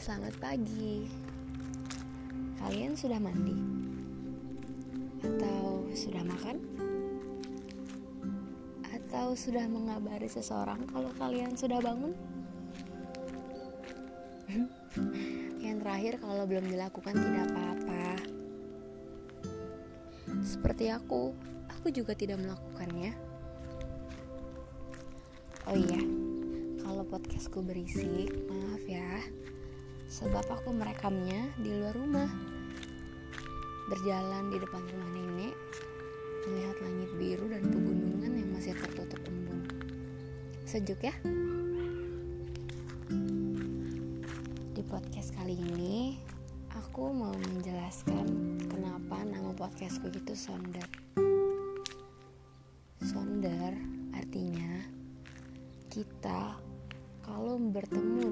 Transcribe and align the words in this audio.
Selamat 0.00 0.32
pagi. 0.40 1.04
Kalian 2.56 2.96
sudah 2.96 3.20
mandi? 3.20 3.52
Atau 5.20 5.92
sudah 5.92 6.24
makan? 6.24 6.56
Atau 8.88 9.36
sudah 9.36 9.68
mengabari 9.68 10.24
seseorang 10.24 10.88
kalau 10.88 11.12
kalian 11.20 11.52
sudah 11.52 11.84
bangun? 11.84 12.16
Yang 15.68 15.76
terakhir 15.84 16.14
kalau 16.24 16.48
belum 16.48 16.64
dilakukan 16.64 17.20
tidak 17.20 17.44
apa-apa. 17.52 18.04
Seperti 20.40 20.88
aku, 20.88 21.36
aku 21.68 21.92
juga 21.92 22.16
tidak 22.16 22.40
melakukannya. 22.40 23.12
Oh 25.68 25.76
iya, 25.76 26.00
kalau 26.80 27.04
podcastku 27.04 27.60
berisik, 27.60 28.32
maaf 28.48 28.80
ya. 28.88 29.20
Sebab 30.10 30.42
aku 30.50 30.74
merekamnya 30.74 31.54
di 31.54 31.70
luar 31.70 31.94
rumah. 31.94 32.26
Berjalan 33.86 34.50
di 34.50 34.58
depan 34.58 34.82
rumah 34.82 35.10
nenek, 35.14 35.54
melihat 36.50 36.76
langit 36.82 37.10
biru 37.14 37.46
dan 37.46 37.62
pegunungan 37.70 38.32
yang 38.34 38.50
masih 38.50 38.74
tertutup 38.74 39.22
embun. 39.22 39.70
Sejuk 40.66 40.98
ya? 40.98 41.14
Di 44.74 44.82
podcast 44.82 45.30
kali 45.38 45.54
ini, 45.54 46.18
aku 46.74 47.14
mau 47.14 47.30
menjelaskan 47.30 48.58
kenapa 48.66 49.22
nama 49.22 49.54
podcastku 49.54 50.10
itu 50.10 50.34
Sonder. 50.34 50.90
Sonder 52.98 53.78
artinya 54.18 54.90
kita 55.86 56.58
kalau 57.22 57.62
bertemu 57.62 58.26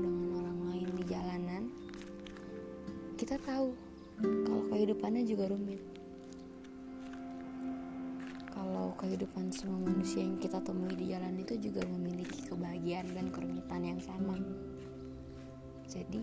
kita 3.18 3.34
tahu 3.42 3.74
kalau 4.46 4.62
kehidupannya 4.70 5.26
juga 5.26 5.50
rumit. 5.50 5.82
Kalau 8.54 8.94
kehidupan 8.94 9.50
semua 9.50 9.90
manusia 9.90 10.22
yang 10.22 10.38
kita 10.38 10.62
temui 10.62 10.94
di 10.94 11.10
jalan 11.10 11.34
itu 11.34 11.58
juga 11.58 11.82
memiliki 11.90 12.46
kebahagiaan 12.46 13.10
dan 13.18 13.26
kerumitan 13.34 13.82
yang 13.82 13.98
sama. 13.98 14.38
Jadi, 15.90 16.22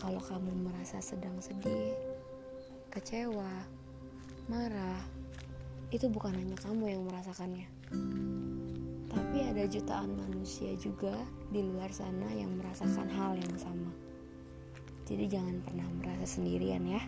kalau 0.00 0.20
kamu 0.24 0.72
merasa 0.72 0.96
sedang 1.04 1.36
sedih, 1.44 1.92
kecewa, 2.88 3.68
marah, 4.48 5.04
itu 5.92 6.08
bukan 6.08 6.32
hanya 6.32 6.56
kamu 6.56 6.96
yang 6.96 7.02
merasakannya 7.04 7.68
tapi 9.08 9.44
ada 9.44 9.64
jutaan 9.68 10.16
manusia 10.16 10.72
juga 10.76 11.12
di 11.52 11.64
luar 11.64 11.92
sana 11.92 12.28
yang 12.32 12.48
merasakan 12.56 13.08
hal 13.12 13.36
yang 13.36 13.56
sama. 13.60 14.07
Jadi 15.08 15.24
jangan 15.24 15.56
pernah 15.64 15.88
merasa 15.96 16.36
sendirian 16.36 16.84
ya. 16.84 17.00